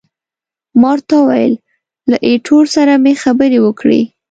[0.81, 1.53] ما ورته وویل،
[2.09, 4.01] له ایټور سره مې خبرې وکړې.